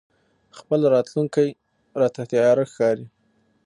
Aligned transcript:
خپله 0.57 0.85
راتلونکې 0.95 1.45
راته 2.01 2.21
تياره 2.31 2.63
ښکاري. 2.71 3.05